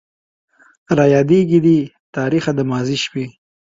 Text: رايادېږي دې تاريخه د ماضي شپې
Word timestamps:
رايادېږي 0.97 1.59
دې 1.65 1.79
تاريخه 2.15 2.51
د 2.55 2.59
ماضي 2.69 2.97
شپې 3.03 3.25